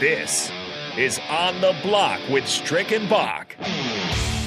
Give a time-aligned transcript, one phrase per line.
[0.00, 0.50] This
[0.98, 3.56] is On the Block with Strick and Bock.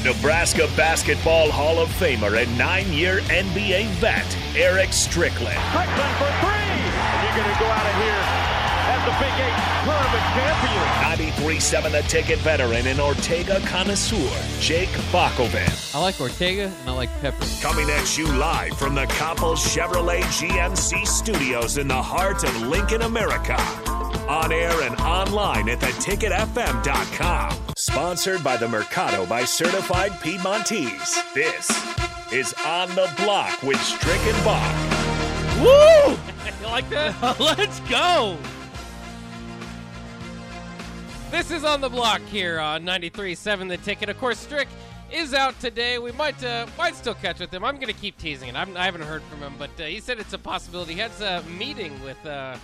[0.03, 5.57] Nebraska Basketball Hall of Famer and nine year NBA vet, Eric Strickland.
[5.71, 6.53] Strickland for three!
[6.53, 8.21] And you're going to go out of here
[8.93, 9.57] as the Big Eight
[9.89, 11.49] tournament champion.
[11.49, 14.29] 93.7 The Ticket veteran and Ortega connoisseur,
[14.59, 15.95] Jake Bockoven.
[15.95, 17.43] I like Ortega and I like Pepper.
[17.59, 23.01] Coming at you live from the Coppel Chevrolet GMC studios in the heart of Lincoln,
[23.01, 23.57] America.
[24.29, 27.57] On air and online at theticketfm.com.
[27.75, 31.17] Sponsored by the Mercado by Certified Piedmontese.
[31.33, 31.67] This
[32.31, 34.75] is On the Block with Strick and Bock.
[35.59, 36.11] Woo!
[36.61, 37.39] you like that?
[37.39, 38.37] Let's go.
[41.31, 44.09] This is on the block here on 93.7 The Ticket.
[44.09, 44.67] Of course, Strick
[45.11, 45.97] is out today.
[45.97, 47.65] We might uh, might still catch with him.
[47.65, 48.55] I'm going to keep teasing it.
[48.55, 50.93] I'm, I have not heard from him, but uh, he said it's a possibility.
[50.93, 52.57] He has a meeting with uh,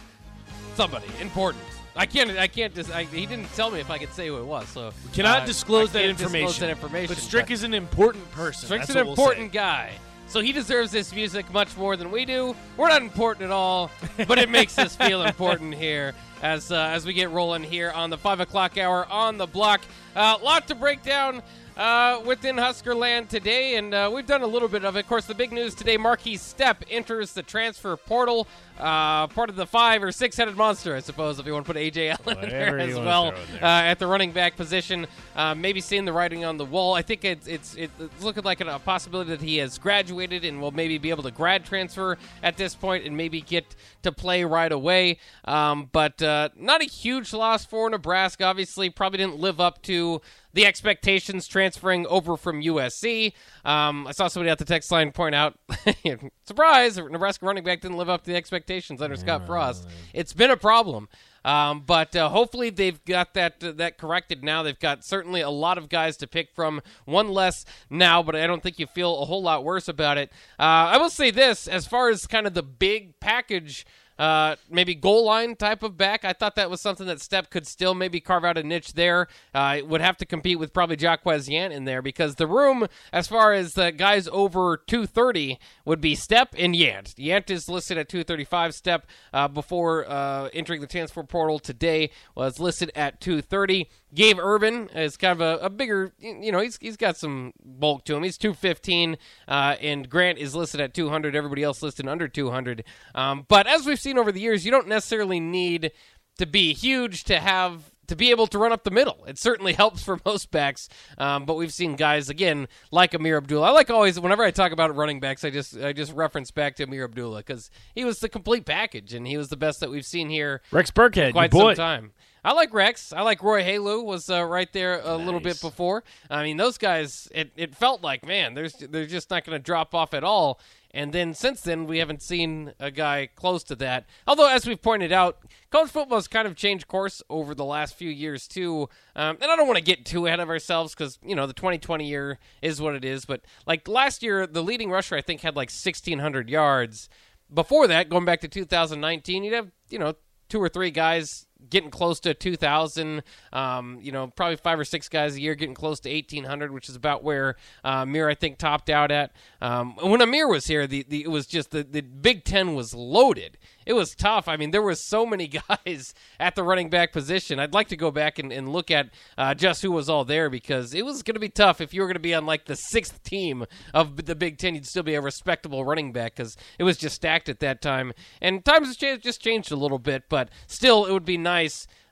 [0.75, 1.63] somebody important.
[1.95, 2.31] I can't.
[2.31, 2.75] I can't.
[2.75, 2.91] Just.
[2.91, 4.67] I, he didn't tell me if I could say who it was.
[4.67, 6.61] So We cannot uh, disclose, that information.
[6.61, 7.15] that information.
[7.15, 8.65] But Strick is an important person.
[8.65, 9.57] Strick's That's an we'll important say.
[9.57, 9.93] guy.
[10.27, 12.55] So he deserves this music much more than we do.
[12.77, 13.91] We're not important at all,
[14.27, 18.09] but it makes us feel important here as uh, as we get rolling here on
[18.09, 19.81] the five o'clock hour on the block.
[20.15, 21.41] A uh, lot to break down
[21.77, 24.99] uh, within Husker land today, and uh, we've done a little bit of it.
[24.99, 28.47] Of course, the big news today: Markese Stepp enters the transfer portal,
[28.79, 31.81] uh, part of the five or six-headed monster, I suppose, if you want to put
[31.81, 33.63] Ajay Allen in there as well there.
[33.63, 35.07] uh, at the running back position.
[35.35, 36.93] Uh, maybe seeing the writing on the wall.
[36.93, 40.71] I think it's it's it's looking like a possibility that he has graduated and will
[40.71, 44.71] maybe be able to grad transfer at this point and maybe get to play right
[44.71, 45.17] away.
[45.43, 48.45] Um, but uh, not a huge loss for Nebraska.
[48.45, 50.21] Obviously, probably didn't live up to
[50.55, 53.33] the expectations transferring over from USC.
[53.65, 55.59] Um, I saw somebody at the text line point out,
[56.45, 59.85] surprise, Nebraska running back didn't live up to the expectations under Scott Frost.
[60.13, 61.09] It's been a problem.
[61.43, 64.63] Um, but uh, hopefully they've got that uh, that corrected now.
[64.63, 66.81] They've got certainly a lot of guys to pick from.
[67.05, 70.31] One less now, but I don't think you feel a whole lot worse about it.
[70.57, 73.85] Uh, I will say this: as far as kind of the big package
[74.17, 76.23] uh, maybe goal line type of back.
[76.23, 79.27] I thought that was something that Stepp could still maybe carve out a niche there.
[79.53, 83.27] Uh, would have to compete with probably Jaquez Yant in there because the room, as
[83.27, 87.15] far as the guys over 230, would be Stepp and Yant.
[87.15, 88.71] Yant is listed at 235.
[88.71, 89.03] Stepp
[89.33, 93.89] uh, before uh, entering the transfer portal today was listed at 230.
[94.13, 98.05] Gabe Ervin is kind of a, a bigger, you know, he's, he's got some bulk
[98.05, 98.23] to him.
[98.23, 101.35] He's 215, uh, and Grant is listed at 200.
[101.35, 102.85] Everybody else listed under 200.
[103.13, 105.91] Um, but as we've seen over the years, you don't necessarily need
[106.37, 109.25] to be huge to have to be able to run up the middle.
[109.27, 113.69] It certainly helps for most backs, um, but we've seen guys again like Ameer Abdullah.
[113.69, 116.75] I like always whenever I talk about running backs, I just I just reference back
[116.75, 119.89] to Ameer Abdullah because he was the complete package and he was the best that
[119.89, 121.73] we've seen here Rex Burkhead, quite your boy.
[121.73, 122.11] some time.
[122.43, 123.11] I like Rex.
[123.11, 126.03] I like Roy Helu was uh, right there a little bit before.
[126.29, 127.27] I mean, those guys.
[127.33, 130.59] It, it felt like man, there's they're just not going to drop off at all.
[130.95, 134.05] And then since then, we haven't seen a guy close to that.
[134.25, 135.39] Although, as we've pointed out,
[135.69, 138.87] college football has kind of changed course over the last few years too.
[139.13, 141.53] Um, and I don't want to get too ahead of ourselves because you know the
[141.53, 143.25] 2020 year is what it is.
[143.25, 147.09] But like last year, the leading rusher I think had like 1,600 yards.
[147.53, 150.15] Before that, going back to 2019, you'd have you know
[150.47, 153.23] two or three guys getting close to 2,000.
[153.53, 156.89] Um, you know, probably five or six guys a year getting close to 1,800, which
[156.89, 159.31] is about where uh, Ameer, I think, topped out at.
[159.61, 162.93] Um, when Ameer was here, the, the it was just the, the Big Ten was
[162.93, 163.57] loaded.
[163.85, 164.47] It was tough.
[164.47, 165.47] I mean, there was so many
[165.85, 167.59] guys at the running back position.
[167.59, 170.49] I'd like to go back and, and look at uh, just who was all there
[170.49, 171.81] because it was going to be tough.
[171.81, 174.75] If you were going to be on like the sixth team of the Big Ten,
[174.75, 178.13] you'd still be a respectable running back because it was just stacked at that time.
[178.41, 181.54] And times have just changed a little bit, but still, it would be nice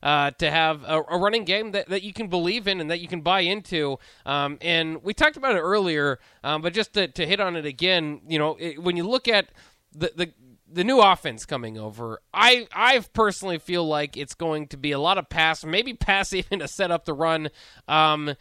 [0.03, 2.99] uh, to have a, a running game that, that you can believe in and that
[2.99, 3.97] you can buy into.
[4.25, 7.65] Um, and we talked about it earlier, um, but just to, to hit on it
[7.65, 9.49] again, you know, it, when you look at
[9.93, 10.33] the, the
[10.71, 14.99] the new offense coming over, I I personally feel like it's going to be a
[14.99, 17.49] lot of pass, maybe pass even to set up the run.
[17.87, 18.35] Um,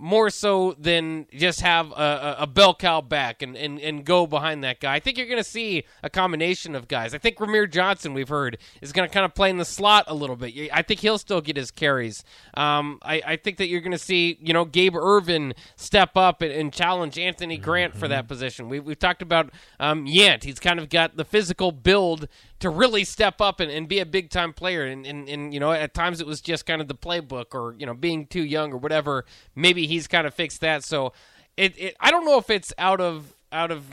[0.00, 4.64] more so than just have a, a, bell cow back and, and, and go behind
[4.64, 4.94] that guy.
[4.94, 7.14] I think you're going to see a combination of guys.
[7.14, 10.04] I think Rahmir Johnson, we've heard, is going to kind of play in the slot
[10.08, 10.70] a little bit.
[10.72, 12.24] I think he'll still get his carries.
[12.54, 16.40] Um, I, I think that you're going to see, you know, Gabe Ervin step up
[16.40, 18.70] and, and challenge Anthony Grant for that position.
[18.70, 20.44] We, we've talked about um, Yant.
[20.44, 22.26] He's kind of got the physical build
[22.60, 24.84] to really step up and, and be a big time player.
[24.84, 27.74] And, and, and, you know, at times it was just kind of the playbook or,
[27.78, 29.24] you know, being too young or whatever.
[29.54, 30.84] Maybe he's kind of fixed that.
[30.84, 31.12] So
[31.56, 33.84] it, it I don't know if it's out of, out of,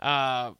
[0.00, 0.52] uh,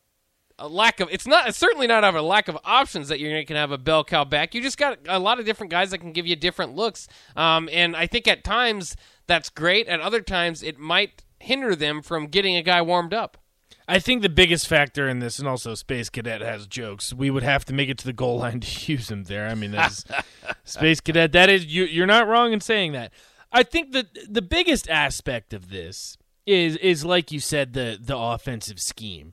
[0.58, 3.18] a lack of it's not it's certainly not out of a lack of options that
[3.18, 4.54] you're going to have a bell cow back.
[4.54, 7.08] You just got a lot of different guys that can give you different looks.
[7.36, 8.96] Um, and I think at times
[9.26, 9.88] that's great.
[9.88, 13.38] At other times it might hinder them from getting a guy warmed up.
[13.86, 17.12] I think the biggest factor in this, and also Space Cadet has jokes.
[17.12, 19.48] We would have to make it to the goal line to use him there.
[19.48, 20.04] I mean, that's
[20.64, 21.32] Space Cadet.
[21.32, 23.12] That is, you, you're not wrong in saying that.
[23.54, 28.16] I think that the biggest aspect of this is is like you said the the
[28.16, 29.32] offensive scheme.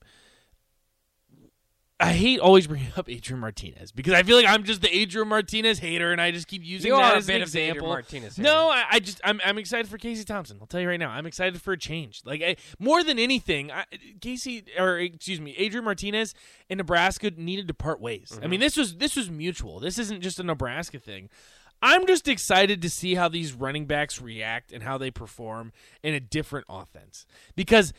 [2.00, 5.28] I hate always bringing up Adrian Martinez because I feel like I'm just the Adrian
[5.28, 7.90] Martinez hater, and I just keep using You that as an example.
[7.90, 10.58] Martinez no, I, I just I'm I'm excited for Casey Thompson.
[10.62, 12.22] I'll tell you right now, I'm excited for a change.
[12.26, 13.86] Like I, more than anything, I,
[14.20, 16.34] Casey or excuse me, Adrian Martinez
[16.70, 18.40] in Nebraska needed to part ways.
[18.42, 19.80] I mean, this was this was mutual.
[19.80, 21.30] This isn't just a Nebraska thing.
[21.82, 25.74] I'm just excited to see how these running backs react and how they perform
[26.04, 27.26] in a different offense
[27.56, 27.94] because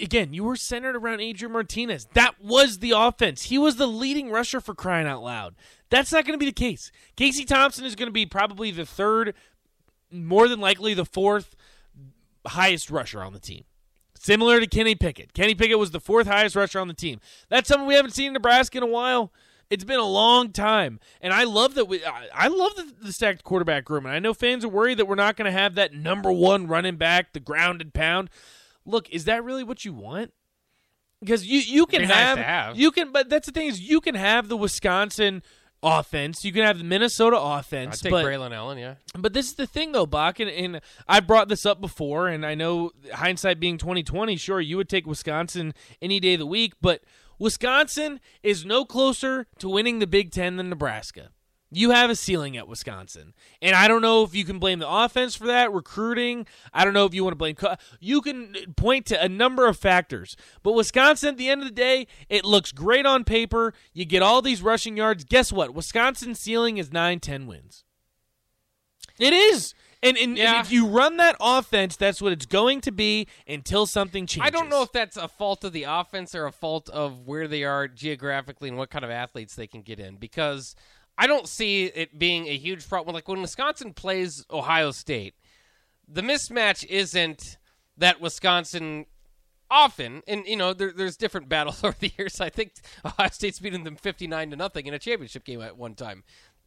[0.00, 2.08] again, you were centered around Adrian Martinez.
[2.14, 3.44] That was the offense.
[3.44, 5.54] He was the leading rusher for crying out loud.
[5.90, 6.90] That's not going to be the case.
[7.16, 9.34] Casey Thompson is going to be probably the third,
[10.10, 11.54] more than likely the fourth
[12.46, 13.64] highest rusher on the team.
[14.18, 15.34] Similar to Kenny Pickett.
[15.34, 17.20] Kenny Pickett was the fourth highest rusher on the team.
[17.48, 19.32] That's something we haven't seen in Nebraska in a while.
[19.74, 22.04] It's been a long time, and I love that we.
[22.04, 25.06] I I love the, the stacked quarterback room, and I know fans are worried that
[25.06, 28.30] we're not going to have that number one running back, the grounded pound.
[28.86, 30.32] Look, is that really what you want?
[31.18, 34.00] Because you you can Be nice have, you can, but that's the thing is you
[34.00, 35.42] can have the Wisconsin
[35.82, 38.00] offense, you can have the Minnesota offense.
[38.00, 38.94] I take but Braelon Allen, yeah.
[39.18, 42.46] but this is the thing, though, Bock, and, and I brought this up before, and
[42.46, 46.46] I know hindsight being twenty twenty, sure, you would take Wisconsin any day of the
[46.46, 47.02] week, but
[47.38, 51.30] Wisconsin is no closer to winning the Big Ten than Nebraska.
[51.70, 54.88] You have a ceiling at Wisconsin, and I don't know if you can blame the
[54.88, 56.46] offense for that, recruiting.
[56.72, 57.56] I don't know if you want to blame.
[57.56, 61.66] co- You can point to a number of factors, but Wisconsin, at the end of
[61.66, 63.74] the day, it looks great on paper.
[63.92, 65.24] You get all these rushing yards.
[65.24, 65.74] Guess what?
[65.74, 67.82] Wisconsin's ceiling is 9, 10 wins.
[69.18, 69.74] It is.
[70.04, 73.86] And, and, and if you run that offense, that's what it's going to be until
[73.86, 74.46] something changes.
[74.46, 77.48] I don't know if that's a fault of the offense or a fault of where
[77.48, 80.76] they are geographically and what kind of athletes they can get in because
[81.16, 83.14] I don't see it being a huge problem.
[83.14, 85.34] Like when Wisconsin plays Ohio State,
[86.06, 87.56] the mismatch isn't
[87.96, 89.06] that Wisconsin
[89.70, 92.40] often, and you know, there, there's different battles over the years.
[92.40, 92.72] I think
[93.04, 96.24] Ohio State's beaten them 59 to nothing in a championship game at one time.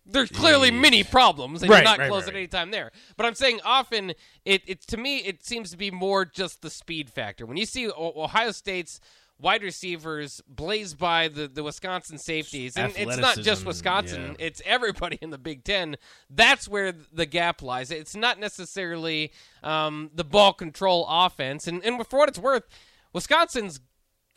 [0.09, 2.92] There's clearly many problems, and Right, you're not right, close right, at any time there.
[3.18, 4.13] But I'm saying often,
[4.45, 7.45] it, it to me, it seems to be more just the speed factor.
[7.45, 9.00] When you see Ohio State's
[9.39, 14.45] wide receivers blaze by the, the Wisconsin safeties, and it's not just Wisconsin, yeah.
[14.48, 15.98] it's everybody in the Big Ten.
[16.30, 17.92] That's where the gap lies.
[17.92, 19.31] It's not necessarily
[19.63, 21.68] um, the ball control offense.
[21.68, 22.63] And, and for what it's worth,
[23.13, 23.80] Wisconsin's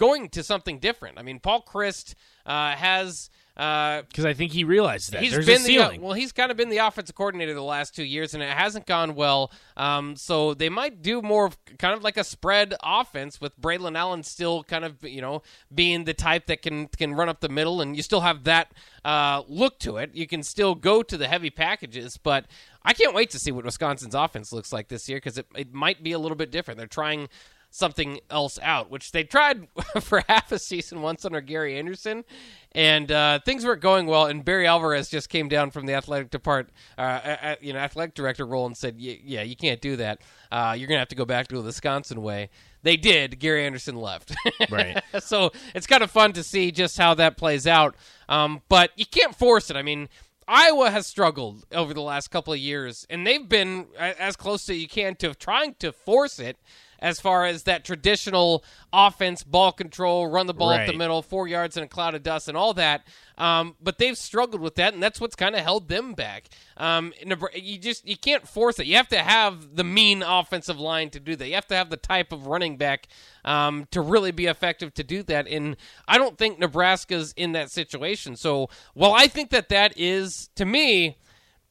[0.01, 1.19] going to something different.
[1.19, 2.15] I mean, Paul Chryst
[2.47, 3.29] uh, has.
[3.57, 6.01] Uh, because I think he realized that He's there's been a the uh, ceiling.
[6.01, 6.15] well.
[6.15, 9.15] He's kind of been the offensive coordinator the last two years, and it hasn't gone
[9.15, 9.53] well.
[9.77, 13.99] Um, so they might do more of kind of like a spread offense with Braelon
[13.99, 15.43] Allen still kind of you know
[15.75, 18.73] being the type that can can run up the middle, and you still have that
[19.05, 20.15] uh, look to it.
[20.15, 22.47] You can still go to the heavy packages, but
[22.83, 25.75] I can't wait to see what Wisconsin's offense looks like this year because it it
[25.75, 26.79] might be a little bit different.
[26.79, 27.29] They're trying
[27.71, 29.69] something else out, which they tried
[30.01, 32.25] for half a season once under Gary Anderson,
[32.73, 34.27] and uh, things weren't going well.
[34.27, 38.15] And Barry Alvarez just came down from the athletic depart, uh, uh, you know, athletic
[38.15, 40.21] director role and said, "Y- "Yeah, you can't do that.
[40.51, 42.51] Uh, you're gonna have to go back to the Wisconsin way."
[42.83, 43.39] They did.
[43.39, 44.35] Gary Anderson left.
[44.71, 45.03] Right.
[45.21, 47.95] so it's kind of fun to see just how that plays out.
[48.29, 49.77] Um, but you can't force it.
[49.77, 50.09] I mean.
[50.53, 54.79] Iowa has struggled over the last couple of years, and they've been as close as
[54.79, 56.57] you can to trying to force it
[57.01, 61.49] as far as that traditional offense, ball control, run the ball up the middle, four
[61.49, 63.07] yards in a cloud of dust, and all that.
[63.39, 66.49] Um, but they've struggled with that, and that's what's kind of held them back.
[66.77, 67.13] Um,
[67.55, 68.87] you just you can't force it.
[68.87, 71.49] You have to have the mean offensive line to do that.
[71.49, 73.09] You have to have the type of running back
[73.45, 75.49] um, to really be effective to do that.
[75.49, 75.77] And
[76.07, 78.37] I don't think Nebraska's in that situation.
[78.37, 81.17] So while I think that that is to me,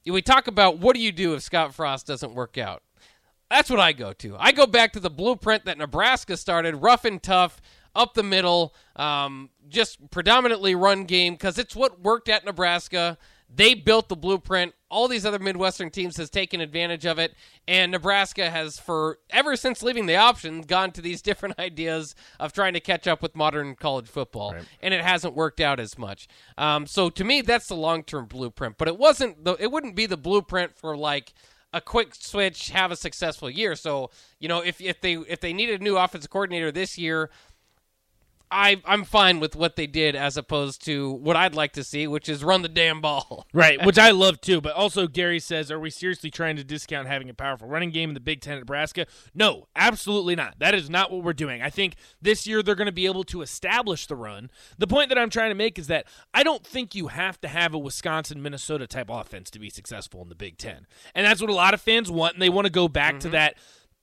[0.05, 2.81] we talk about what do you do if Scott Frost doesn't work out.
[3.49, 4.35] That's what I go to.
[4.37, 7.59] I go back to the blueprint that Nebraska started, rough and tough,
[7.95, 13.17] up the middle, um, just predominantly run game because it's what worked at Nebraska.
[13.53, 14.75] They built the blueprint.
[14.91, 17.33] All these other Midwestern teams has taken advantage of it,
[17.67, 22.53] and Nebraska has, for ever since leaving the option, gone to these different ideas of
[22.53, 26.27] trying to catch up with modern college football, and it hasn't worked out as much.
[26.59, 28.77] Um, so to me, that's the long-term blueprint.
[28.77, 29.43] But it wasn't.
[29.43, 31.33] The, it wouldn't be the blueprint for like
[31.73, 33.75] a quick switch, have a successful year.
[33.75, 34.09] So
[34.39, 37.29] you know, if if they if they needed a new offensive coordinator this year,
[38.51, 42.07] I I'm fine with what they did as opposed to what I'd like to see,
[42.07, 43.45] which is run the damn ball.
[43.59, 44.61] Right, which I love too.
[44.61, 48.09] But also, Gary says, are we seriously trying to discount having a powerful running game
[48.09, 49.05] in the Big Ten at Nebraska?
[49.33, 50.59] No, absolutely not.
[50.59, 51.61] That is not what we're doing.
[51.61, 54.49] I think this year they're going to be able to establish the run.
[54.77, 57.47] The point that I'm trying to make is that I don't think you have to
[57.47, 60.85] have a Wisconsin Minnesota type offense to be successful in the Big Ten.
[61.15, 63.19] And that's what a lot of fans want, and they want to go back mm-hmm.
[63.21, 63.57] to that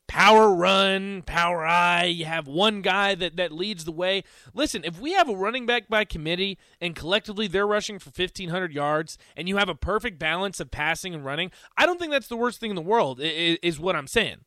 [0.08, 2.04] power run, power I.
[2.04, 4.24] You have one guy that, that leads the way.
[4.54, 8.72] Listen, if we have a running back by committee and collectively they're rushing for 1,500
[8.72, 12.28] yards and you have a perfect balance of passing and running, I don't think that's
[12.28, 14.38] the worst thing in the world, is, is what I'm saying.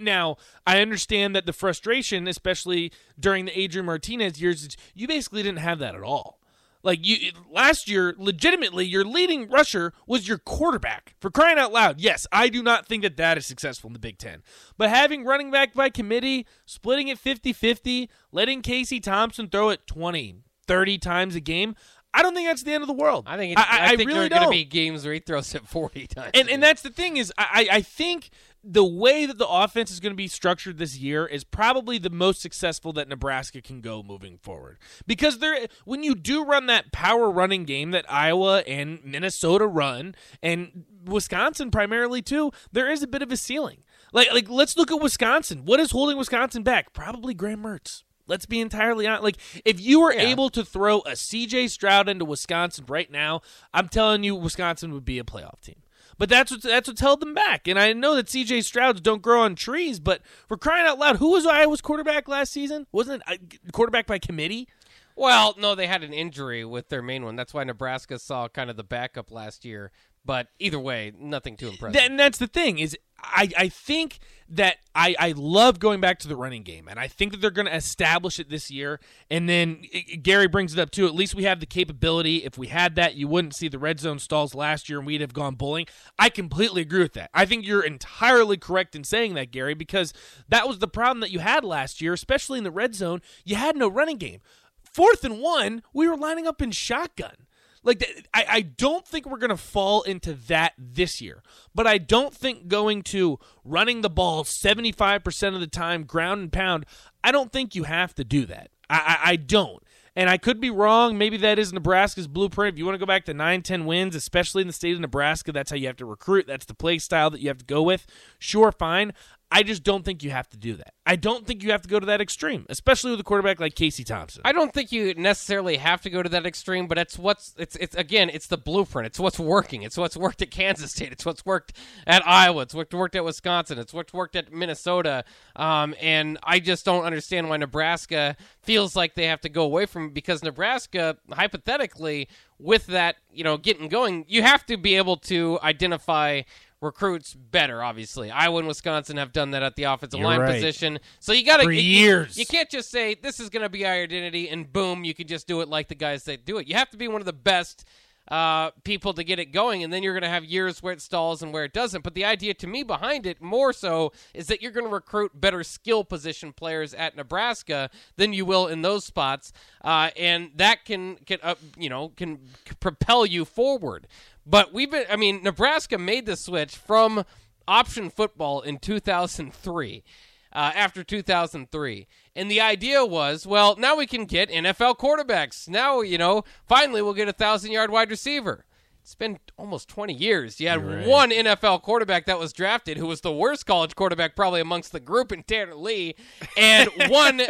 [0.00, 5.58] Now, I understand that the frustration, especially during the Adrian Martinez years, you basically didn't
[5.58, 6.40] have that at all.
[6.86, 11.16] Like you last year, legitimately, your leading rusher was your quarterback.
[11.20, 13.98] For crying out loud, yes, I do not think that that is successful in the
[13.98, 14.44] Big Ten.
[14.78, 19.84] But having running back by committee, splitting it 50 50, letting Casey Thompson throw it
[19.88, 20.36] 20,
[20.68, 21.74] 30 times a game,
[22.14, 23.24] I don't think that's the end of the world.
[23.26, 25.18] I think I, I, I, think really there are going to be games where he
[25.18, 26.30] throws it forty times.
[26.34, 28.30] And and that's the thing is I I think
[28.68, 32.10] the way that the offense is going to be structured this year is probably the
[32.10, 34.78] most successful that Nebraska can go moving forward.
[35.06, 40.14] Because there when you do run that power running game that Iowa and Minnesota run
[40.42, 43.84] and Wisconsin primarily too, there is a bit of a ceiling.
[44.12, 45.64] Like like let's look at Wisconsin.
[45.64, 46.92] What is holding Wisconsin back?
[46.92, 48.02] Probably Graham Mertz.
[48.28, 49.22] Let's be entirely honest.
[49.22, 50.22] Like, if you were yeah.
[50.22, 53.40] able to throw a CJ Stroud into Wisconsin right now,
[53.72, 55.76] I'm telling you, Wisconsin would be a playoff team.
[56.18, 57.68] But that's what that's what's held them back.
[57.68, 58.60] And I know that C.J.
[58.60, 62.52] Strouds don't grow on trees, but for crying out loud, who was Iowa's quarterback last
[62.52, 62.86] season?
[62.92, 64.68] Wasn't it quarterback by committee?
[65.14, 67.36] Well, no, they had an injury with their main one.
[67.36, 69.90] That's why Nebraska saw kind of the backup last year.
[70.26, 72.00] But either way, nothing too impressive.
[72.00, 74.18] and that's the thing is I, I think
[74.48, 77.50] that I, I love going back to the running game, and I think that they're
[77.50, 79.00] going to establish it this year.
[79.30, 79.82] And then
[80.22, 81.06] Gary brings it up too.
[81.06, 82.44] At least we have the capability.
[82.44, 85.20] If we had that, you wouldn't see the red zone stalls last year, and we'd
[85.20, 85.86] have gone bowling.
[86.18, 87.30] I completely agree with that.
[87.34, 90.12] I think you're entirely correct in saying that, Gary, because
[90.48, 93.22] that was the problem that you had last year, especially in the red zone.
[93.44, 94.40] You had no running game.
[94.84, 97.45] Fourth and one, we were lining up in shotgun.
[97.82, 101.42] Like, I, I don't think we're going to fall into that this year.
[101.74, 106.52] But I don't think going to running the ball 75% of the time, ground and
[106.52, 106.86] pound,
[107.22, 108.70] I don't think you have to do that.
[108.88, 109.82] I, I, I don't.
[110.18, 111.18] And I could be wrong.
[111.18, 112.74] Maybe that is Nebraska's blueprint.
[112.74, 115.00] If you want to go back to 9, 10 wins, especially in the state of
[115.00, 116.46] Nebraska, that's how you have to recruit.
[116.46, 118.06] That's the play style that you have to go with.
[118.38, 119.12] Sure, fine.
[119.50, 120.94] I just don't think you have to do that.
[121.06, 123.76] I don't think you have to go to that extreme, especially with a quarterback like
[123.76, 124.42] Casey Thompson.
[124.44, 127.76] I don't think you necessarily have to go to that extreme, but it's what's it's
[127.76, 129.06] it's again, it's the blueprint.
[129.06, 129.82] It's what's working.
[129.82, 131.12] It's what's worked at Kansas State.
[131.12, 131.74] It's what's worked
[132.08, 132.62] at Iowa.
[132.62, 133.78] It's what's worked at Wisconsin.
[133.78, 135.24] It's what's worked at Minnesota.
[135.54, 139.86] Um, and I just don't understand why Nebraska feels like they have to go away
[139.86, 144.96] from it because Nebraska, hypothetically, with that, you know, getting going, you have to be
[144.96, 146.42] able to identify
[146.80, 147.82] recruits better.
[147.82, 150.52] Obviously, Iowa and Wisconsin have done that at the offensive You're line right.
[150.52, 150.98] position.
[151.20, 152.36] So you got to years.
[152.36, 155.14] You, you, can't just say this is going to be our identity and boom, you
[155.14, 156.66] can just do it like the guys that do it.
[156.66, 157.84] You have to be one of the best
[158.28, 161.00] uh, people to get it going, and then you're going to have years where it
[161.00, 162.02] stalls and where it doesn't.
[162.02, 165.40] But the idea to me behind it more so is that you're going to recruit
[165.40, 169.52] better skill position players at Nebraska than you will in those spots,
[169.84, 172.40] uh, and that can can uh, you know can
[172.80, 174.08] propel you forward.
[174.46, 177.24] But we've been, I mean, Nebraska made the switch from
[177.66, 180.04] option football in 2003.
[180.52, 182.06] Uh, after 2003.
[182.34, 185.68] And the idea was, well, now we can get NFL quarterbacks.
[185.68, 188.64] Now, you know, finally we'll get a thousand yard wide receiver.
[189.06, 190.58] It's been almost 20 years.
[190.58, 191.06] You had right.
[191.06, 194.98] one NFL quarterback that was drafted who was the worst college quarterback probably amongst the
[194.98, 196.16] group in Tanner Lee,
[196.56, 197.40] and one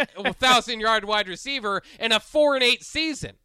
[0.41, 3.37] thousand yard wide receiver in a four and eight season.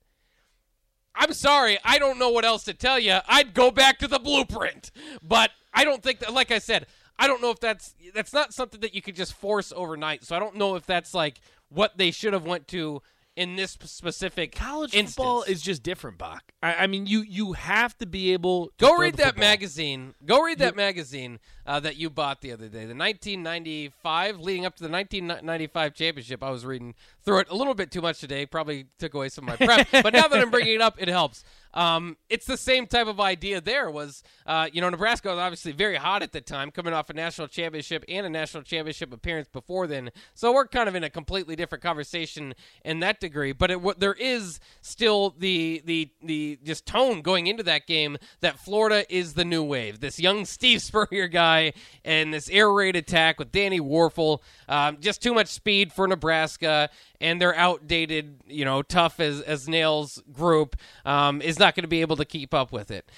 [1.15, 3.17] I'm sorry, I don't know what else to tell you.
[3.27, 4.91] I'd go back to the blueprint,
[5.21, 6.33] but I don't think that.
[6.33, 6.87] Like I said,
[7.19, 10.23] I don't know if that's that's not something that you could just force overnight.
[10.23, 13.01] So I don't know if that's like what they should have went to
[13.35, 15.15] in this specific college instance.
[15.15, 16.51] football is just different, Bock.
[16.61, 18.71] I, I, mean, you you have to be able.
[18.77, 19.41] go read that football.
[19.41, 20.13] magazine.
[20.25, 21.39] Go read that you, magazine
[21.71, 26.43] uh, that you bought the other day, the 1995, leading up to the 1995 championship.
[26.43, 28.45] I was reading through it a little bit too much today.
[28.45, 31.07] Probably took away some of my prep, but now that I'm bringing it up, it
[31.07, 31.45] helps.
[31.73, 33.61] Um, it's the same type of idea.
[33.61, 37.09] There was, uh, you know, Nebraska was obviously very hot at the time, coming off
[37.09, 40.11] a national championship and a national championship appearance before then.
[40.33, 43.53] So we're kind of in a completely different conversation in that degree.
[43.53, 48.59] But it, there is still the the the just tone going into that game that
[48.59, 50.01] Florida is the new wave.
[50.01, 54.39] This young Steve Spurrier guy guy and this air raid attack with Danny Wuerffel.
[54.67, 56.89] Um, just too much speed for Nebraska,
[57.19, 60.75] and their outdated, you know, tough as as nails group
[61.05, 63.09] um, is not going to be able to keep up with it.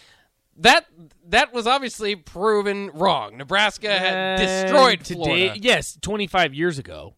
[0.57, 0.85] That
[1.29, 3.38] that was obviously proven wrong.
[3.38, 5.23] Nebraska had destroyed Uh, today.
[5.47, 5.59] Florida.
[5.59, 7.15] Yes, 25 years ago.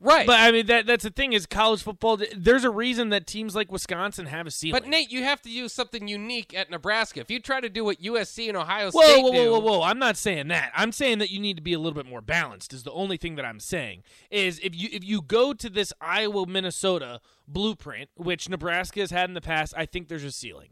[0.00, 0.26] Right.
[0.26, 2.20] But I mean that that's the thing is college football.
[2.36, 4.80] There's a reason that teams like Wisconsin have a ceiling.
[4.80, 7.20] But Nate, you have to use something unique at Nebraska.
[7.20, 9.78] If you try to do what USC and Ohio Whoa, State whoa, do, whoa, whoa,
[9.78, 9.82] whoa!
[9.82, 10.70] I'm not saying that.
[10.76, 12.72] I'm saying that you need to be a little bit more balanced.
[12.72, 15.92] Is the only thing that I'm saying is if you if you go to this
[16.00, 20.70] Iowa Minnesota blueprint, which Nebraska has had in the past, I think there's a ceiling.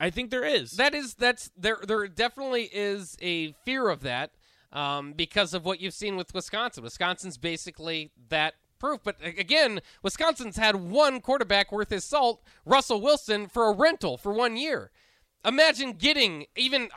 [0.00, 0.72] I think there is.
[0.72, 1.78] that is that's there.
[1.86, 4.32] There definitely is a fear of that
[4.72, 6.84] um, because of what you've seen with Wisconsin.
[6.84, 9.00] Wisconsin's basically that proof.
[9.02, 14.32] But again, Wisconsin's had one quarterback worth his salt, Russell Wilson, for a rental for
[14.32, 14.90] one year.
[15.44, 16.88] Imagine getting even.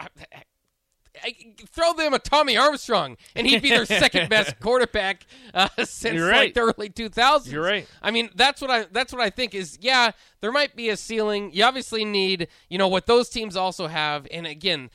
[1.23, 1.35] I,
[1.67, 6.31] throw them a Tommy Armstrong, and he'd be their second best quarterback uh, since You're
[6.31, 7.51] like the early 2000s.
[7.51, 7.87] You're right.
[8.01, 9.77] I mean, that's what I that's what I think is.
[9.81, 10.11] Yeah,
[10.41, 11.51] there might be a ceiling.
[11.51, 14.27] You obviously need, you know, what those teams also have.
[14.31, 14.89] And again,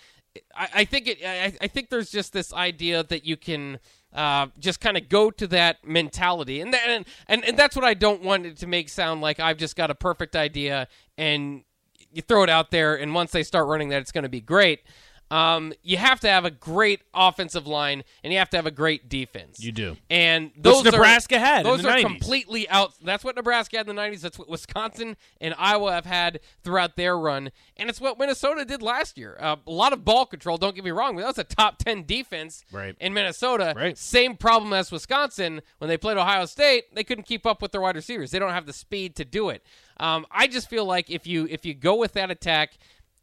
[0.54, 1.18] I, I think it.
[1.24, 3.78] I, I think there's just this idea that you can.
[4.12, 7.84] Uh, just kind of go to that mentality, and, that, and and and that's what
[7.84, 10.86] I don't want it to make sound like I've just got a perfect idea
[11.18, 11.64] and
[12.12, 14.40] you throw it out there, and once they start running that, it's going to be
[14.40, 14.82] great.
[15.30, 18.70] Um, you have to have a great offensive line, and you have to have a
[18.70, 19.58] great defense.
[19.64, 19.96] You do.
[20.10, 22.02] and those Nebraska are, had Those are 90s.
[22.02, 22.92] completely out.
[23.02, 24.20] That's what Nebraska had in the '90s.
[24.20, 28.82] That's what Wisconsin and Iowa have had throughout their run, and it's what Minnesota did
[28.82, 29.36] last year.
[29.40, 30.56] Uh, a lot of ball control.
[30.58, 32.94] Don't get me wrong, but that was a top ten defense Right.
[33.00, 33.72] in Minnesota.
[33.74, 33.96] Right.
[33.98, 36.94] Same problem as Wisconsin when they played Ohio State.
[36.94, 38.30] They couldn't keep up with their wide receivers.
[38.30, 39.64] They don't have the speed to do it.
[39.98, 42.74] Um, I just feel like if you if you go with that attack.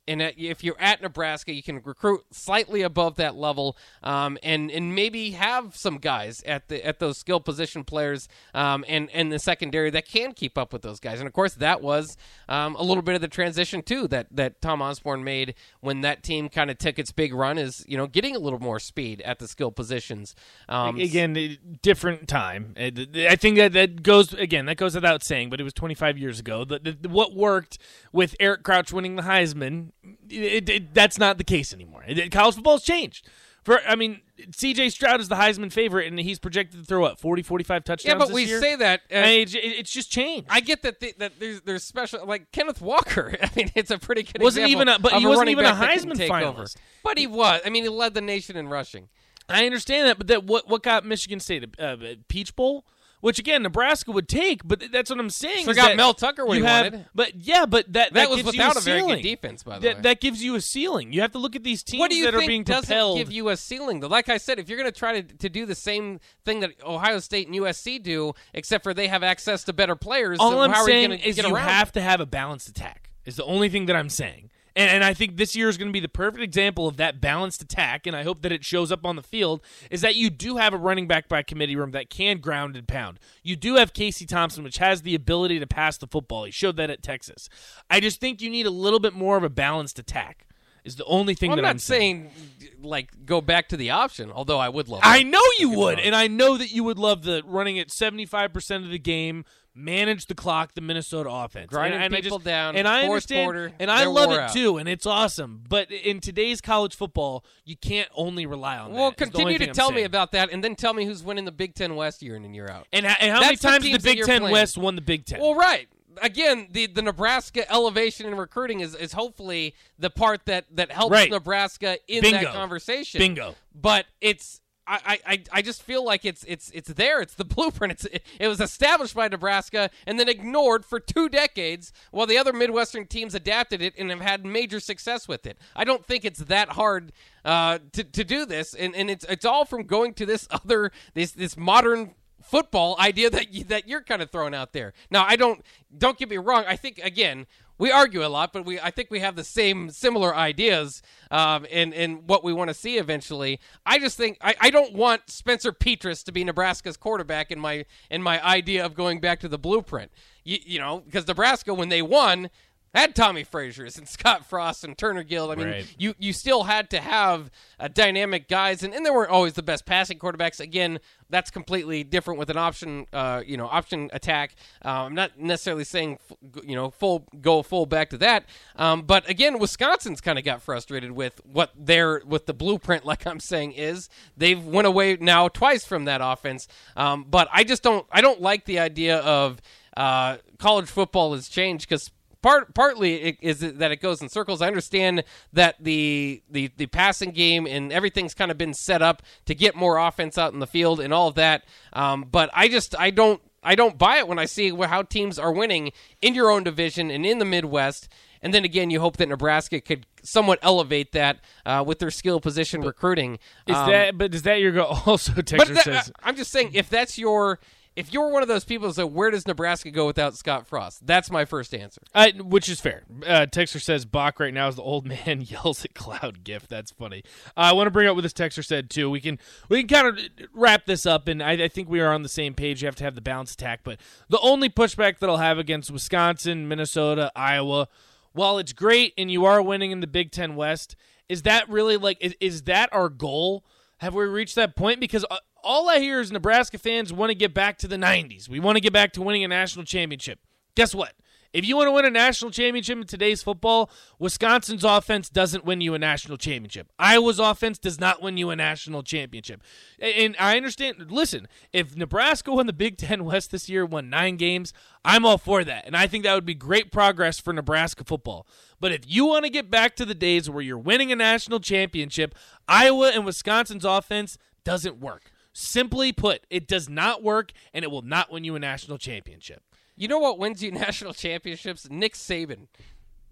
[0.08, 4.72] And uh, if you're at Nebraska, you can recruit slightly above that level, um, and
[4.72, 9.32] and maybe have some guys at the at those skill position players, um, and and
[9.32, 11.20] the secondary that can keep up with those guys.
[11.20, 12.18] And of course, that was
[12.50, 16.24] um, a little bit of the transition too that that Tom Osborne made when that
[16.24, 19.22] team kind of took its big run, is you know getting a little more speed
[19.22, 20.36] at the skill positions.
[20.68, 22.74] Um, again, different time.
[22.78, 22.90] Uh,
[23.30, 24.66] I think that that goes again.
[24.66, 26.66] That goes without saying, but it was 25 years ago.
[26.66, 27.78] The, the, what worked
[28.12, 29.92] with Eric Crouch winning the Heisman,
[30.30, 32.04] it, it, that's not the case anymore.
[32.08, 33.28] It, college football's changed.
[33.64, 34.22] For I mean,
[34.56, 34.90] C.J.
[34.90, 38.06] Stroud is the Heisman favorite, and he's projected to throw what 40, 45 touchdowns.
[38.12, 38.60] yeah, but we year?
[38.60, 39.02] say that.
[39.14, 40.48] Uh, it, it- it's just changed.
[40.50, 43.36] I get that the, that there's there's special like Kenneth Walker.
[43.42, 45.74] I mean, it's a pretty good Wasn't example even a- but he wasn't even a
[45.74, 46.64] Heisman take over.
[46.64, 46.78] finalist.
[47.04, 47.62] But he was.
[47.64, 49.10] I mean, he led the nation in rushing.
[49.48, 51.98] I understand that, but that what what got Michigan State a uh,
[52.30, 52.86] Peach Bowl,
[53.22, 55.70] which again Nebraska would take, but that's what I'm saying.
[55.70, 57.06] Is got that Mel Tucker when you he have, wanted.
[57.16, 59.88] But yeah, but that That was gives without you a very good defense, by the
[59.88, 60.02] that, way.
[60.02, 61.14] That gives you a ceiling.
[61.14, 62.88] You have to look at these teams What do you that think are being doesn't
[62.88, 63.18] propelled.
[63.18, 64.08] give you a ceiling though?
[64.08, 66.72] Like I said, if you're going to try to to do the same thing that
[66.84, 70.60] Ohio State and USC do, except for they have access to better players, All then
[70.60, 73.10] I'm how are saying you going to is you have to have a balanced attack.
[73.24, 74.50] Is the only thing that I'm saying.
[74.76, 77.20] And, and I think this year is going to be the perfect example of that
[77.20, 79.62] balanced attack, and I hope that it shows up on the field.
[79.90, 82.88] Is that you do have a running back by committee room that can ground and
[82.88, 83.20] pound.
[83.44, 86.46] You do have Casey Thompson, which has the ability to pass the football.
[86.46, 87.50] He showed that at Texas.
[87.90, 90.46] I just think you need a little bit more of a balanced attack.
[90.84, 92.32] Is the only thing Well, I'm not I'm saying.
[92.60, 95.02] saying like go back to the option, although I would love.
[95.04, 97.44] I know you Don't get me would, and I know that you would love the
[97.46, 101.94] running at seventy five percent of the game, manage the clock, the Minnesota offense, Grinding
[102.02, 104.40] and, and I people just, down, and I fourth understand, quarter, and I love it
[104.40, 104.54] out.
[104.54, 105.64] too, and it's awesome.
[105.70, 109.18] But in today's college football, you can't only rely on Well, that.
[109.18, 111.52] the continue to I'm tell me about that, and then tell me who's winning the
[111.52, 112.88] Big Ten West year in and year out.
[112.92, 114.52] and, and how many That's the times the that Big Ten playing.
[114.54, 115.40] West won the Big Ten?
[115.40, 115.88] Well, right.
[116.22, 121.14] Again, the, the Nebraska elevation in recruiting is, is hopefully the part that, that helps
[121.14, 121.32] Right.
[121.32, 122.44] Nebraska in Bingo.
[122.44, 123.20] that conversation.
[123.20, 123.56] Bingo.
[123.74, 127.22] But it's I, I, I just feel like it's it's it's there.
[127.22, 127.94] It's the blueprint.
[127.94, 132.38] It's it, it was established by Nebraska and then ignored for two decades while the
[132.38, 135.58] other Midwestern teams adapted it and have had major success with it.
[135.76, 137.14] I don't think it's that hard
[137.46, 140.92] uh, to, to do this, and, and it's it's all from going to this other
[141.14, 144.94] this this modern football idea that you, that you're kind of throwing out there.
[145.10, 145.64] Now, I don't
[145.98, 146.64] don't get me wrong.
[146.68, 147.46] I think again
[147.82, 151.02] we argue a lot, but we I think we have the same similar ideas
[151.32, 153.60] um, in in what we want to see eventually.
[153.88, 157.86] I just think I, I don't want Spencer Petras to be Nebraska's quarterback in my
[158.12, 160.12] in my idea of going back to the blueprint.
[160.44, 162.52] You, you know, because Nebraska when they won.
[162.94, 165.50] Had Tommie Frazier's and Scott Frost and Turner Gill.
[165.50, 165.96] I mean, Right.
[165.98, 167.50] you you still had to have
[167.80, 170.60] uh, dynamic guys, and, and they weren't always the best passing quarterbacks.
[170.60, 171.00] Again,
[171.30, 174.56] that's completely different with an option, uh, you know, option attack.
[174.84, 176.20] Uh, I'm not necessarily saying,
[176.66, 178.44] you know, full go full back to that,
[178.76, 183.26] um, but again, Wisconsin's kind of got frustrated with what their with the blueprint, like
[183.26, 186.68] I'm saying, is they've went away now twice from that offense.
[186.98, 189.62] Um, but I just don't, I don't like the idea of
[189.96, 194.30] uh, college football has changed because part partly it is it that it goes in
[194.30, 194.62] circles.
[194.62, 195.24] I understand
[195.54, 199.76] that the the the passing game and everything's kind of been set up to get
[199.76, 201.64] more offense out in the field and all of that.
[201.94, 205.38] Um, but I just I don't I don't buy it when I see how teams
[205.38, 208.10] are winning in your own division and in the Midwest.
[208.44, 212.40] And then again, you hope that Nebraska could somewhat elevate that uh, with their skill
[212.40, 213.38] position recruiting.
[213.68, 214.18] Is Um, that?
[214.18, 214.98] But is that your goal?
[215.06, 216.12] Also, but Texas that- says.
[216.24, 217.60] I'm just saying, if that's your,
[217.96, 221.06] if you're one of those people, so where does Nebraska go without Scott Frost?
[221.06, 222.02] That's my first answer.
[222.16, 223.04] Uh, which is fair.
[223.26, 226.70] Uh, Texter says Bock right now is the old man yells at Cloud Gift.
[226.70, 227.24] That's funny.
[227.58, 229.10] Uh, I want to bring up what this Texter said too.
[229.10, 232.14] We can we can kind of wrap this up, and I, I think we are
[232.14, 232.82] on the same page.
[232.82, 234.00] You have to have the balance attack, but
[234.30, 237.90] the only pushback that I'll have against Wisconsin, Minnesota, Iowa,
[238.32, 240.96] while it's great and you are winning in the Big Ten West,
[241.28, 243.66] is that really like is, is that our goal?
[243.98, 245.00] Have we reached that point?
[245.00, 248.50] Because uh, all I hear is Nebraska fans want to get back to the 90s.
[248.50, 250.40] We want to get back to winning a national championship.
[250.76, 251.14] Guess what?
[251.54, 255.82] If you want to win a national championship in today's football, Wisconsin's offense doesn't win
[255.82, 256.94] you a national championship.
[256.98, 259.62] Iowa's offense does not win you a national championship.
[260.00, 261.12] And- I understand.
[261.12, 264.72] Listen, if Nebraska won the Big Ten West this year, won nine games,
[265.04, 265.86] I'm all for that.
[265.86, 268.48] And I think that would be great progress for Nebraska football.
[268.80, 271.60] But if you want to get back to the days where you're winning a national
[271.60, 272.34] championship,
[272.70, 275.32] Iowa and Wisconsin's offense doesn't work.
[275.54, 279.62] Simply put, it does not work, and it will not win you a national championship.
[279.98, 281.90] You know what wins you national championships?
[281.90, 282.68] Nick Saban,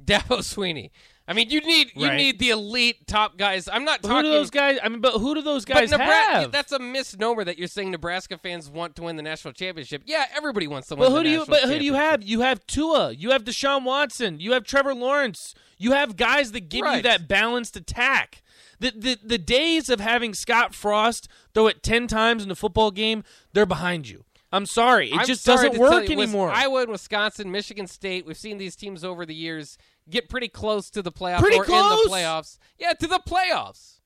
[0.04, 0.90] Dabo Swinney.
[1.28, 2.18] I mean, you need you Right.
[2.18, 3.70] need the elite top guys.
[3.72, 4.24] I'm not Who talking.
[4.24, 4.80] do those guys?
[4.84, 6.52] I mean, but who do those guys Nebraska, have?
[6.52, 10.02] that's a misnomer that you're saying Nebraska fans want to win the national championship.
[10.08, 11.02] Yeah, everybody wants to win.
[11.06, 11.46] But the who do you?
[11.48, 12.24] But who do you have?
[12.24, 13.12] You have Tua.
[13.12, 14.40] You have Deshaun Watson.
[14.40, 15.54] You have Trevor Lawrence.
[15.78, 18.42] You have guys that give you that balanced attack.
[18.80, 22.92] The, the the days of having Scott Frost throw it ten times in a football
[22.92, 24.26] game, they're behind you.
[24.52, 26.50] I'm sorry, it I'm just sorry doesn't work you, anymore.
[26.50, 28.26] Iowa, and Wisconsin, Michigan State.
[28.26, 29.78] We've seen these teams over the years
[30.10, 32.06] get pretty close to the playoffs Pretty or close?
[32.06, 32.58] in the playoffs.
[32.78, 34.00] Yeah, to the playoffs.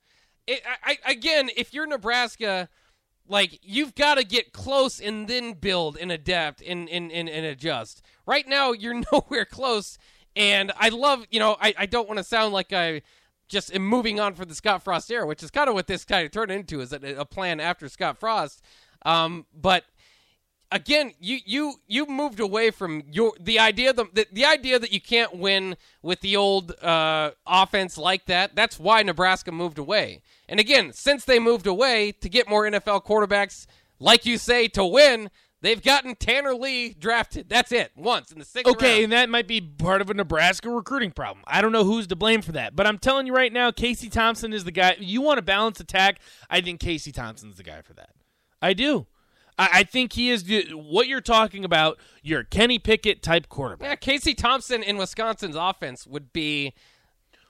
[0.46, 2.68] It, I, I, again, if you're Nebraska,
[3.28, 7.46] like you've got to get close and then build and adapt and, and, and, and
[7.46, 8.02] adjust.
[8.26, 9.98] Right now, you're nowhere close.
[10.36, 13.02] And I love, you know, I, I don't want to sound like I
[13.54, 16.04] just am moving on from the Scott Frost era, which is kind of what this
[16.04, 18.62] kind of turned into, is a, a plan after Scott Frost.
[19.06, 19.86] Um, but
[20.72, 24.92] again, you you you moved away from your the idea the, the the idea that
[24.92, 28.56] you can't win with the old uh, offense like that.
[28.56, 30.22] That's why Nebraska moved away.
[30.50, 33.68] And again, since they moved away to get more NFL quarterbacks,
[34.00, 35.30] like you say, to win,
[35.64, 37.50] they've gotten Tanner Lee drafted.
[37.50, 39.04] That's it, once in the sixth Okay, round.
[39.06, 41.44] and that might be part of a Nebraska recruiting problem.
[41.48, 44.10] I don't know who's to blame for that, but I'm telling you right now, Casey
[44.10, 44.96] Thompson is the guy.
[45.00, 46.20] You want a balanced attack?
[46.52, 48.12] I think Casey Thompson's the guy for that.
[48.62, 49.08] I do.
[49.58, 51.98] I, I think he is the, what you're talking about.
[52.22, 56.74] Your Kenny Pickett type quarterback Yeah, Casey Thompson in Wisconsin's offense would be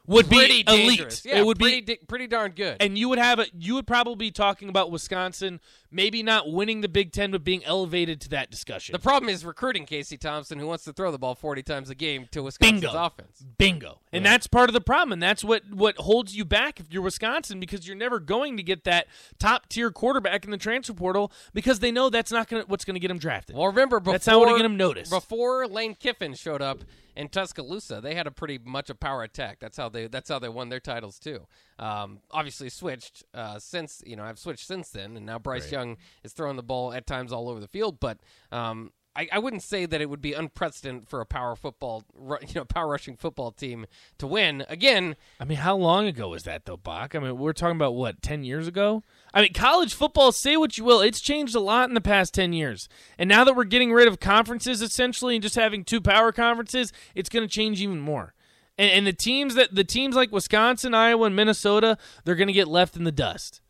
[0.06, 0.88] would pretty be elite.
[0.90, 1.26] dangerous.
[1.26, 2.78] Yeah, it would pretty, be pretty darn good.
[2.82, 5.60] and you would have a you would probably be talking about Wisconsin
[5.94, 8.94] maybe not winning the Big Ten, but being elevated to that discussion.
[8.94, 11.96] The problem is recruiting Casey Thompson, who wants to throw the ball 40 times a
[11.96, 12.98] game to Wisconsin's Bingo.
[12.98, 13.46] offense.
[13.58, 14.00] Bingo.
[14.12, 15.14] And that's part of the problem.
[15.14, 18.64] And that's what, what holds you back if you're Wisconsin because you're never going to
[18.64, 19.08] get that
[19.40, 23.00] top tier quarterback in the transfer portal because they know that's not gonna what's gonna
[23.00, 23.56] get them drafted.
[23.56, 25.12] Well, remember before That's not to get 'em noticed.
[25.12, 26.80] Before Lane Kiffin showed up
[27.16, 29.60] in Tuscaloosa, they had a pretty much a power attack.
[29.60, 31.48] That's how they that's how they won their titles too.
[31.80, 35.98] Um, obviously switched uh, since you know I've switched since then, and now Bryce Young
[36.24, 38.00] is throwing the ball at times all over the field.
[38.00, 38.20] But
[38.52, 42.56] um, I, I wouldn't say that it would be unprecedented for a power football, you
[42.56, 43.86] know, power rushing football team
[44.18, 45.16] to win again.
[45.40, 47.14] I mean, how long ago was that though, Bock?
[47.16, 49.04] I mean, we're talking about what, ten years ago?
[49.34, 52.34] I mean, college football, say what you will, it's changed a lot in the past
[52.34, 52.90] ten years.
[53.18, 56.92] And now that we're getting rid of conferences essentially and just having two power conferences,
[57.14, 58.34] it's gonna change even more.
[58.78, 62.68] And, and the teams that the teams like Wisconsin, Iowa, and Minnesota, they're gonna get
[62.68, 63.62] left in the dust.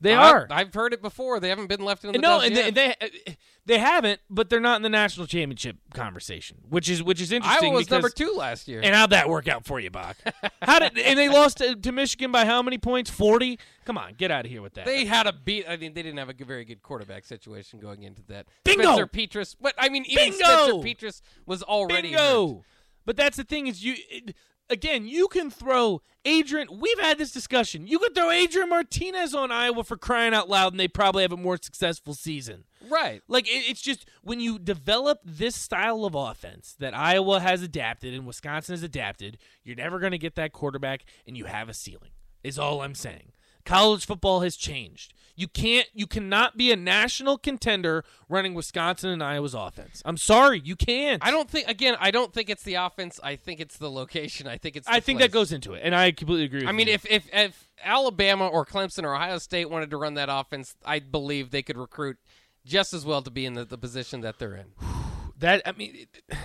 [0.00, 0.46] They I- are.
[0.50, 1.40] I've heard it before.
[1.40, 2.74] They haven't been left in the no, dust and yet.
[2.74, 7.20] they, they they haven't, but they're not in the national championship conversation, which is which
[7.20, 7.68] is interesting.
[7.68, 8.80] Iowa was because, number two last year.
[8.82, 10.16] And how'd that work out for you, Bock?
[10.62, 13.10] How did and they lost to, to Michigan by how many points?
[13.10, 13.58] Forty.
[13.86, 14.84] Come on, get out of here with that.
[14.84, 15.64] They had a beat.
[15.68, 18.46] I mean, they didn't have a very good quarterback situation going into that.
[18.64, 18.82] Bingo!
[18.82, 19.56] Spencer Petras.
[19.60, 20.44] But I mean, even Bingo!
[20.44, 22.18] Spencer Petras was already hurt.
[22.18, 22.64] Bingo.
[23.06, 24.34] But that's the thing is you it,
[24.70, 26.68] again, you can throw Adrian.
[26.78, 27.86] We've had this discussion.
[27.86, 31.32] You could throw Adrian Martinez on Iowa for crying out loud, and they probably have
[31.32, 32.64] a more successful season.
[32.88, 33.22] Right.
[33.28, 38.14] Like it, it's just when you develop this style of offense that Iowa has adapted
[38.14, 41.74] and Wisconsin has adapted, you're never going to get that quarterback, and you have a
[41.74, 42.10] ceiling.
[42.42, 43.32] Is all I'm saying.
[43.64, 45.14] College football has changed.
[45.36, 50.00] You can't, you cannot be a national contender running Wisconsin and Iowa's offense.
[50.04, 51.24] I'm sorry, you can't.
[51.24, 51.96] I don't think again.
[51.98, 53.18] I don't think it's the offense.
[53.22, 54.46] I think it's the location.
[54.46, 54.86] I think it's.
[54.86, 55.30] I think place.
[55.30, 56.60] that goes into it, and I completely agree.
[56.60, 56.94] With I mean, you.
[56.94, 61.00] if, if if Alabama or Clemson or Ohio State wanted to run that offense, I
[61.00, 62.16] believe they could recruit
[62.64, 64.66] just as well to be in the, the position that they're in.
[65.38, 66.38] that I mean, it,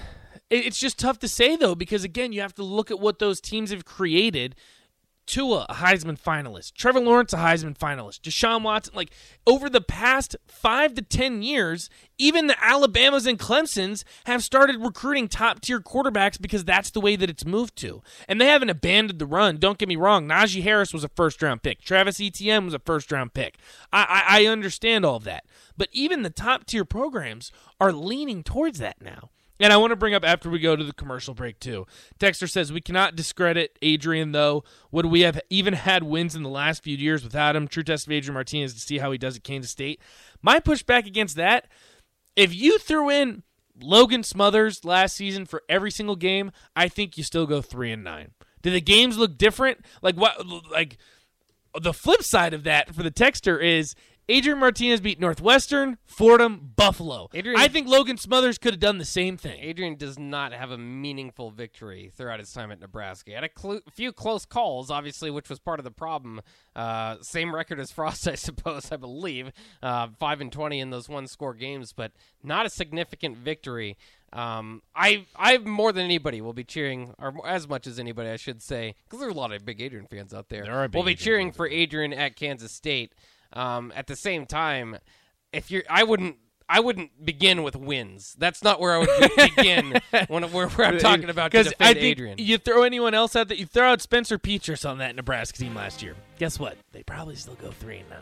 [0.50, 3.40] it's just tough to say though because again, you have to look at what those
[3.40, 4.56] teams have created.
[5.30, 6.74] Tua, a Heisman finalist.
[6.74, 8.22] Trevor Lawrence, a Heisman finalist.
[8.22, 9.12] Deshaun Watson, like
[9.46, 11.88] over the past five to ten years,
[12.18, 17.16] even the Alabamas and Clemsons have started recruiting top tier quarterbacks because that's the way
[17.16, 18.02] that it's moved to.
[18.28, 19.58] And they haven't abandoned the run.
[19.58, 20.28] Don't get me wrong.
[20.28, 21.82] Najee Harris was a first round pick.
[21.82, 23.60] Travis Etienne was a first round pick.
[23.94, 25.46] I, I, I understand all of that.
[25.78, 29.30] But even the top tier programs are leaning towards that now.
[29.60, 31.86] And I want to bring up after we go to the commercial break too.
[32.18, 34.64] Dexter says we cannot discredit Adrian though.
[34.92, 37.68] Would we have even had wins in the last few years without him?
[37.68, 40.02] True test of Adrian Martinez to see how he does at Kansas State.
[40.42, 41.68] My pushback against that,
[42.36, 43.44] if you threw in
[43.82, 48.04] Logan Smothers last season for every single game, I think you still go three and
[48.04, 48.32] nine.
[48.62, 49.80] Do the games look different?
[50.02, 50.46] Like what?
[50.72, 50.98] Like
[51.80, 53.96] the flip side of that for the texter is
[54.30, 57.30] Adrian Martinez beat Northwestern, Fordham, Buffalo.
[57.34, 59.60] Adrian- I think Logan Smothers could have done the same thing.
[59.60, 63.32] Adrian does not have a meaningful victory throughout his time at Nebraska.
[63.32, 66.42] Had a clu- few close calls, obviously, which was part of the problem.
[66.76, 69.52] Uh, same record as Frost, I suppose, I believe.
[69.82, 72.12] Uh, Five and twenty in those one-score games, but
[72.44, 73.98] not a significant victory.
[74.32, 78.36] Um, I, I more than anybody will be cheering, or as much as anybody, I
[78.36, 80.64] should say, because there are a lot of big Adrian fans out there.
[80.66, 83.14] There are big We'll be Adrian cheering for Adrian at Kansas State.
[83.54, 84.98] Um, at the same time,
[85.52, 86.38] if you're, I wouldn't.
[86.72, 88.36] I wouldn't begin with wins.
[88.38, 92.06] That's not where I would begin when where, where I'm talking about Because I think
[92.06, 92.38] Adrian.
[92.38, 95.74] you throw anyone else out that you throw out Spencer Petras on that Nebraska team
[95.74, 96.14] last year.
[96.38, 96.78] Guess what?
[96.92, 98.20] They probably still go three and nine.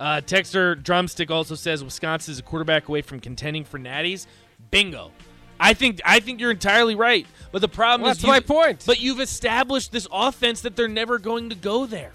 [0.00, 4.26] Uh, Texter Drumstick also says Wisconsin is a quarterback away from contending for natties.
[4.72, 5.12] Bingo.
[5.60, 7.24] I think I think you're entirely right.
[7.52, 8.82] But the problem Well, is that's my point.
[8.84, 12.10] But you've established this offense that they're never going to go there.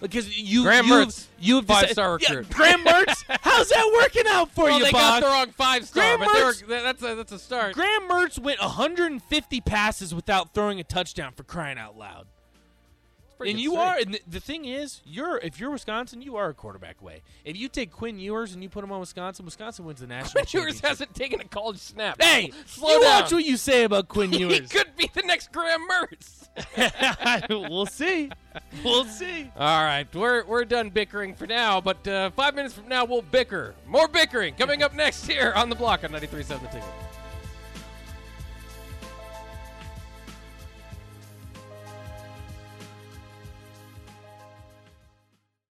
[0.00, 2.50] Because you, Graham you've, Mertz, you've five-star Yeah, recruit.
[2.50, 5.20] Graham Mertz, how's that working out for well, you, they Bock?
[5.20, 7.74] got the wrong five star, Graham but they were, Mertz- that's a that's a start.
[7.74, 12.26] Graham Mertz went 150 passes without throwing a touchdown for crying out loud.
[13.40, 16.50] Pretty and you are, and the, the thing is, you're if you're Wisconsin, you are
[16.50, 17.22] a quarterback away.
[17.42, 20.44] If you take Quinn Ewers and you put him on Wisconsin, Wisconsin wins the national
[20.44, 22.20] Quinn Ewers hasn't taken a college snap.
[22.20, 23.22] Hey, slow you down.
[23.22, 24.58] watch what you say about Quinn Ewers.
[24.58, 26.48] he could be the next Graham Mertz.
[27.70, 28.30] we'll see.
[28.84, 29.50] We'll see.
[29.56, 33.22] All right, we're we're done bickering for now, but uh, five minutes from now we'll
[33.22, 33.74] bicker.
[33.86, 36.84] More bickering coming up next here on the block on 93.7 The Ticket.